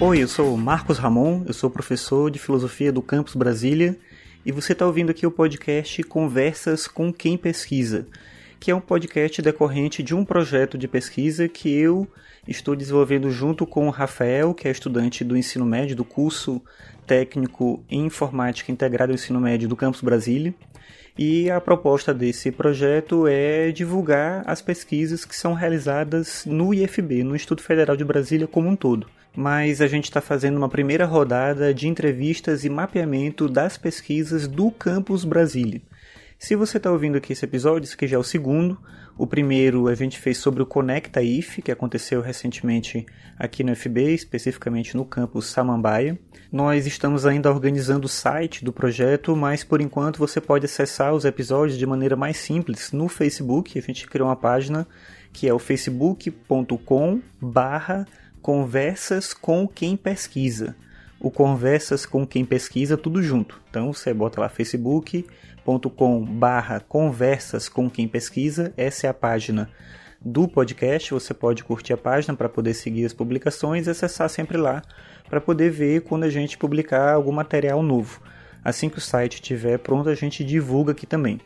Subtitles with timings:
[0.00, 3.98] Oi, eu sou Marcos Ramon, eu sou professor de filosofia do Campus Brasília
[4.46, 8.06] e você está ouvindo aqui o podcast Conversas com Quem Pesquisa,
[8.60, 12.06] que é um podcast decorrente de um projeto de pesquisa que eu
[12.46, 16.62] estou desenvolvendo junto com o Rafael, que é estudante do ensino médio do curso
[17.06, 20.54] técnico em informática integrada ao ensino médio do Campus Brasília.
[21.16, 27.36] E a proposta desse projeto é divulgar as pesquisas que são realizadas no IFB, no
[27.36, 31.74] Instituto Federal de Brasília como um todo mas a gente está fazendo uma primeira rodada
[31.74, 35.82] de entrevistas e mapeamento das pesquisas do Campus Brasília.
[36.44, 38.76] Se você está ouvindo aqui esse episódio, esse aqui já é o segundo.
[39.16, 43.06] O primeiro a gente fez sobre o Conecta IF, que aconteceu recentemente
[43.38, 46.18] aqui no FB, especificamente no campus Samambaia.
[46.52, 51.24] Nós estamos ainda organizando o site do projeto, mas por enquanto você pode acessar os
[51.24, 53.78] episódios de maneira mais simples no Facebook.
[53.78, 54.86] A gente criou uma página
[55.32, 58.06] que é o facebook.com barra
[58.42, 60.76] Conversas com quem pesquisa.
[61.24, 63.58] O Conversas com quem pesquisa tudo junto.
[63.70, 68.74] Então você bota lá facebook.com barra conversas com quem pesquisa.
[68.76, 69.70] Essa é a página
[70.20, 71.14] do podcast.
[71.14, 74.82] Você pode curtir a página para poder seguir as publicações e acessar sempre lá
[75.26, 78.20] para poder ver quando a gente publicar algum material novo.
[78.62, 81.40] Assim que o site estiver pronto, a gente divulga aqui também.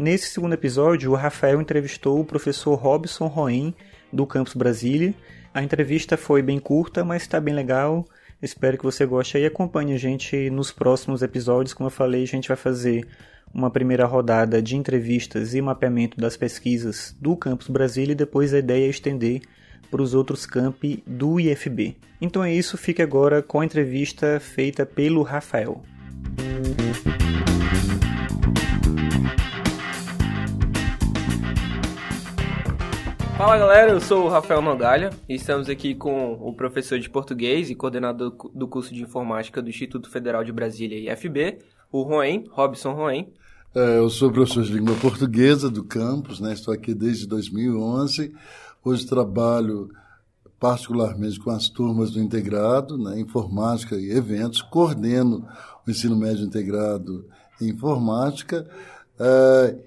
[0.00, 3.74] Nesse segundo episódio, o Rafael entrevistou o professor Robson Roen,
[4.10, 5.14] do Campus Brasília,
[5.52, 8.06] a entrevista foi bem curta, mas está bem legal.
[8.40, 11.74] Espero que você goste e acompanhe a gente nos próximos episódios.
[11.74, 13.04] Como eu falei, a gente vai fazer
[13.52, 18.58] uma primeira rodada de entrevistas e mapeamento das pesquisas do Campus Brasília e depois a
[18.58, 19.40] ideia é estender
[19.90, 21.96] para os outros campi do IFB.
[22.20, 25.82] Então é isso, fique agora com a entrevista feita pelo Rafael.
[33.38, 37.70] Fala galera, eu sou o Rafael Nogalha e estamos aqui com o professor de português
[37.70, 41.60] e coordenador do curso de informática do Instituto Federal de Brasília, IFB,
[41.92, 43.32] o Roen, Robson Roen.
[43.72, 46.52] É, eu sou professor de língua portuguesa do campus, né?
[46.52, 48.34] estou aqui desde 2011.
[48.84, 49.88] Hoje trabalho
[50.58, 53.20] particularmente com as turmas do integrado, né?
[53.20, 55.46] informática e eventos, coordeno
[55.86, 57.24] o ensino médio integrado
[57.60, 58.68] em informática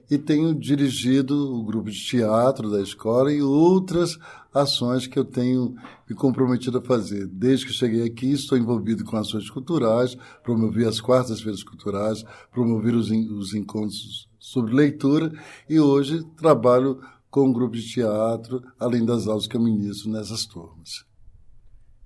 [0.09, 4.17] E tenho dirigido o grupo de teatro da escola e outras
[4.53, 5.75] ações que eu tenho
[6.09, 7.25] me comprometido a fazer.
[7.27, 13.09] Desde que cheguei aqui, estou envolvido com ações culturais, promovi as quartas-feiras culturais, promovi os,
[13.09, 15.31] os encontros sobre leitura
[15.69, 16.99] e hoje trabalho
[17.29, 21.05] com um grupo de teatro, além das aulas que eu ministro nessas turmas.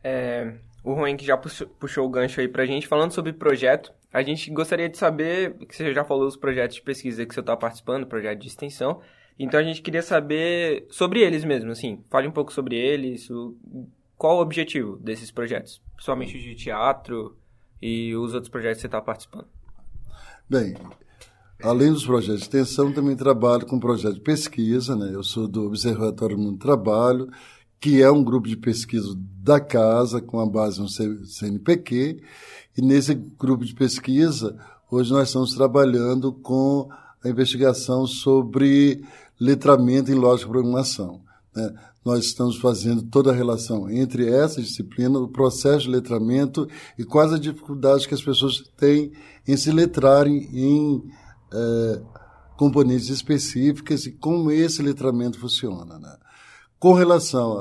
[0.04, 0.54] É,
[0.84, 3.92] o Ruim que já puxou, puxou o gancho aí para a gente, falando sobre projeto,
[4.16, 7.42] a gente gostaria de saber, que você já falou os projetos de pesquisa que você
[7.42, 9.02] está participando, projeto de extensão,
[9.38, 13.58] então a gente queria saber sobre eles mesmo, assim, fale um pouco sobre eles, o,
[14.18, 17.36] qual o objetivo desses projetos, principalmente de teatro
[17.82, 19.48] e os outros projetos que você está participando.
[20.50, 20.78] Bem,
[21.62, 25.12] além dos projetos de extensão, também trabalho com projeto de pesquisa, né?
[25.14, 27.30] Eu sou do Observatório Mundo do Trabalho,
[27.80, 32.22] que é um grupo de pesquisa da casa com a base no CNPq,
[32.78, 34.58] e nesse grupo de pesquisa,
[34.92, 36.90] hoje nós estamos trabalhando com
[37.24, 39.04] a investigação sobre
[39.40, 41.22] letramento em lógica de programação.
[41.56, 41.74] Né?
[42.04, 46.68] Nós estamos fazendo toda a relação entre essa disciplina, o processo de letramento
[47.00, 49.12] e quais as dificuldades que as pessoas têm
[49.48, 51.04] em se letrarem em
[51.52, 52.02] é,
[52.58, 55.98] componentes específicas e como esse letramento funciona.
[55.98, 56.16] Né?
[56.80, 57.58] Com relação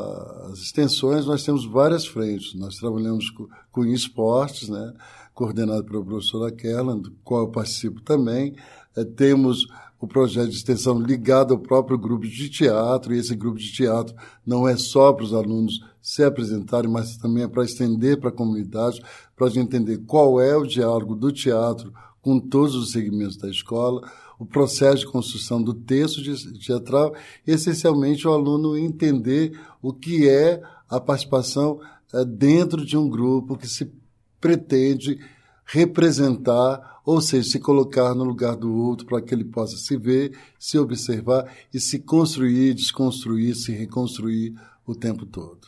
[0.51, 2.55] às extensões, nós temos várias frentes.
[2.55, 3.31] Nós trabalhamos
[3.71, 4.93] com, esportes, né,
[5.33, 8.57] coordenado pela professora Kellan, do qual eu participo também.
[8.97, 9.67] É, temos
[10.01, 14.15] o projeto de extensão ligado ao próprio grupo de teatro, e esse grupo de teatro
[14.45, 18.33] não é só para os alunos se apresentarem, mas também é para estender para a
[18.33, 19.03] comunidade,
[19.35, 23.49] para a gente entender qual é o diálogo do teatro com todos os segmentos da
[23.49, 24.03] escola
[24.45, 26.23] o processo de construção do texto
[26.59, 27.15] teatral,
[27.47, 31.81] essencialmente o aluno entender o que é a participação
[32.13, 33.91] eh, dentro de um grupo que se
[34.39, 35.19] pretende
[35.65, 40.37] representar, ou seja, se colocar no lugar do outro para que ele possa se ver,
[40.59, 44.55] se observar e se construir, desconstruir, se reconstruir
[44.87, 45.67] o tempo todo.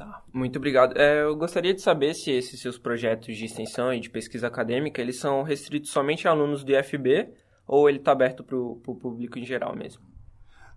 [0.00, 0.96] Tá, muito obrigado.
[0.96, 4.98] É, eu gostaria de saber se esses seus projetos de extensão e de pesquisa acadêmica,
[4.98, 7.28] eles são restritos somente a alunos do IFB
[7.66, 10.00] ou ele está aberto para o público em geral mesmo?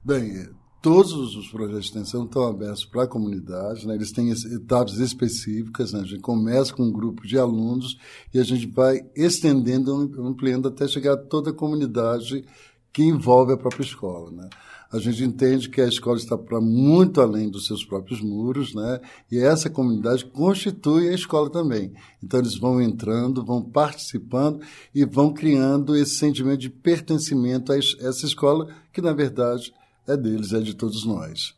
[0.03, 0.49] Bem,
[0.81, 3.95] todos os projetos de extensão estão abertos para a comunidade, né?
[3.95, 6.01] eles têm etapas específicas, né?
[6.01, 7.97] a gente começa com um grupo de alunos
[8.33, 12.43] e a gente vai estendendo, ampliando até chegar a toda a comunidade
[12.91, 14.31] que envolve a própria escola.
[14.31, 14.49] Né?
[14.93, 19.01] A gente entende que a escola está para muito além dos seus próprios muros, né?
[19.31, 21.91] e essa comunidade constitui a escola também.
[22.23, 24.63] Então, eles vão entrando, vão participando
[24.93, 29.73] e vão criando esse sentimento de pertencimento a essa escola, que na verdade
[30.07, 31.55] é deles, é de todos nós.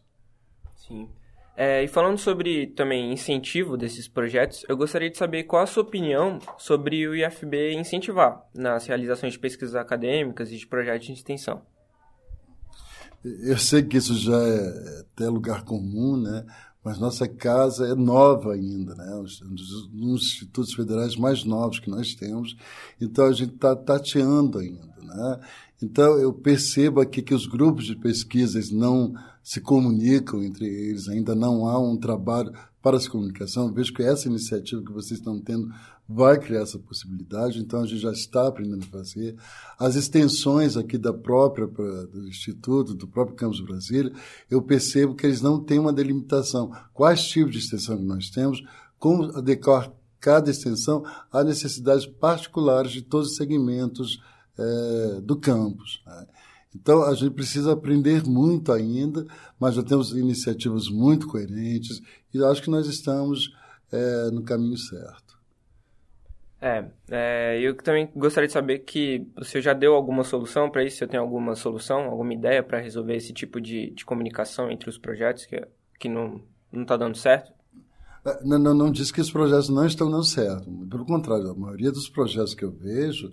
[0.88, 1.10] Sim.
[1.58, 5.84] É, e falando sobre também incentivo desses projetos, eu gostaria de saber qual a sua
[5.84, 11.62] opinião sobre o IFB incentivar nas realizações de pesquisas acadêmicas e de projetos de extensão.
[13.44, 16.46] Eu sei que isso já é até lugar comum, né?
[16.84, 19.16] mas nossa casa é nova ainda, né?
[19.16, 22.56] um dos, institutos federais mais novos que nós temos,
[23.02, 24.86] então a gente está tateando ainda.
[25.02, 25.40] Né?
[25.82, 31.34] Então eu percebo aqui que os grupos de pesquisas não se comunicam entre eles, ainda
[31.34, 32.54] não há um trabalho
[32.86, 33.74] para essa comunicação.
[33.74, 35.74] Vejo que essa iniciativa que vocês estão tendo
[36.08, 39.36] vai criar essa possibilidade, então a gente já está aprendendo a fazer.
[39.80, 44.14] As extensões aqui da própria do Instituto, do próprio Campus Brasília,
[44.52, 46.72] eu percebo que eles não têm uma delimitação.
[46.94, 48.64] Quais tipos de extensão que nós temos,
[49.00, 54.22] como adequar cada extensão às necessidades particulares de todos os segmentos
[54.60, 56.04] é, do campus.
[56.06, 56.28] Né?
[56.76, 59.26] Então, a gente precisa aprender muito ainda,
[59.58, 62.02] mas já temos iniciativas muito coerentes
[62.34, 63.56] e acho que nós estamos
[63.92, 65.40] é, no caminho certo.
[66.62, 70.98] É, é, eu também gostaria de saber que você já deu alguma solução para isso,
[70.98, 74.98] você tem alguma solução, alguma ideia para resolver esse tipo de, de comunicação entre os
[74.98, 75.62] projetos que,
[76.00, 76.42] que não
[76.74, 77.55] está dando certo?
[78.26, 80.70] É, não, não, não diz que os projetos não estão dando certo.
[80.90, 83.32] Pelo contrário, a maioria dos projetos que eu vejo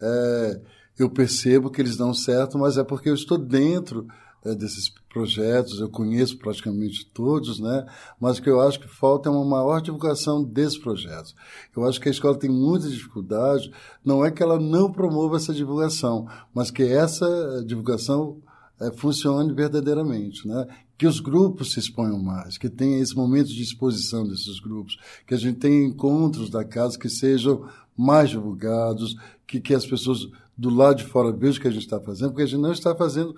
[0.00, 0.60] é,
[0.98, 4.06] eu percebo que eles dão certo, mas é porque eu estou dentro
[4.44, 7.86] é, desses projetos, eu conheço praticamente todos, né?
[8.20, 11.34] mas o que eu acho que falta é uma maior divulgação desses projetos.
[11.74, 13.72] Eu acho que a escola tem muita dificuldade,
[14.04, 18.40] não é que ela não promova essa divulgação, mas que essa divulgação
[18.80, 20.66] é, funcione verdadeiramente, né?
[20.98, 25.34] que os grupos se exponham mais, que tenha esse momento de exposição desses grupos, que
[25.34, 30.26] a gente tenha encontros da casa que sejam mais divulgados, que, que as pessoas
[30.56, 32.72] do lado de fora vejam o que a gente está fazendo, porque a gente não
[32.72, 33.34] está fazendo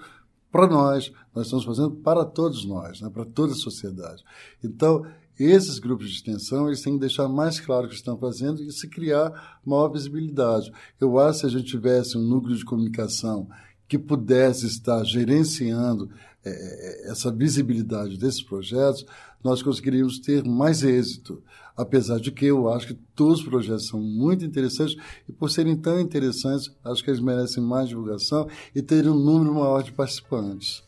[0.51, 4.25] para nós, nós estamos fazendo para todos nós, né, para toda a sociedade.
[4.63, 5.05] Então,
[5.39, 8.73] esses grupos de extensão, eles têm que deixar mais claro o que estão fazendo e
[8.73, 10.73] se criar maior visibilidade.
[11.01, 13.49] Eu acho que se a gente tivesse um núcleo de comunicação
[13.89, 16.11] que pudesse estar gerenciando
[16.45, 19.07] é, essa visibilidade desses projetos,
[19.43, 21.43] nós conseguiríamos ter mais êxito.
[21.77, 24.97] Apesar de que eu acho que todos os projetos são muito interessantes
[25.29, 29.55] e, por serem tão interessantes, acho que eles merecem mais divulgação e terem um número
[29.55, 30.83] maior de participantes.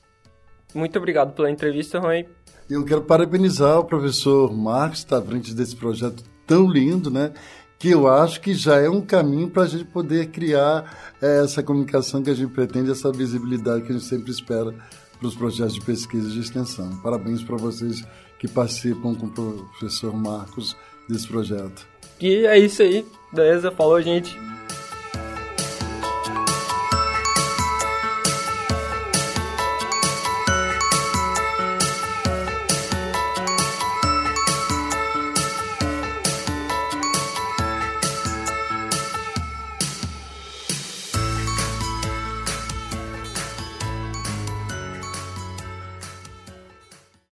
[0.74, 2.26] Muito obrigado pela entrevista, Rui.
[2.68, 7.32] Eu quero parabenizar o professor Marcos, que está à frente desse projeto tão lindo, né?
[7.80, 11.62] Que eu acho que já é um caminho para a gente poder criar é, essa
[11.62, 14.74] comunicação que a gente pretende, essa visibilidade que a gente sempre espera
[15.18, 16.94] para os projetos de pesquisa e de extensão.
[17.02, 18.04] Parabéns para vocês
[18.38, 19.30] que participam com o
[19.78, 20.76] professor Marcos
[21.08, 21.86] desse projeto.
[22.20, 23.02] E é isso aí.
[23.32, 23.70] Beleza?
[23.70, 24.36] Falou, gente.